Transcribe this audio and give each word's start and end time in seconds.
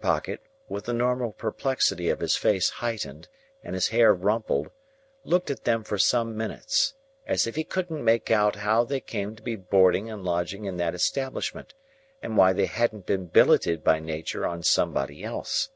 Pocket, 0.00 0.40
with 0.68 0.84
the 0.84 0.92
normal 0.92 1.32
perplexity 1.32 2.10
of 2.10 2.20
his 2.20 2.36
face 2.36 2.70
heightened 2.70 3.26
and 3.64 3.74
his 3.74 3.88
hair 3.88 4.14
rumpled, 4.14 4.70
looked 5.24 5.50
at 5.50 5.64
them 5.64 5.82
for 5.82 5.98
some 5.98 6.36
minutes, 6.36 6.94
as 7.26 7.44
if 7.44 7.56
he 7.56 7.64
couldn't 7.64 8.04
make 8.04 8.30
out 8.30 8.54
how 8.54 8.84
they 8.84 9.00
came 9.00 9.34
to 9.34 9.42
be 9.42 9.56
boarding 9.56 10.08
and 10.08 10.22
lodging 10.22 10.64
in 10.64 10.76
that 10.76 10.94
establishment, 10.94 11.74
and 12.22 12.36
why 12.36 12.52
they 12.52 12.66
hadn't 12.66 13.04
been 13.04 13.26
billeted 13.26 13.82
by 13.82 13.98
Nature 13.98 14.46
on 14.46 14.62
somebody 14.62 15.24
else. 15.24 15.70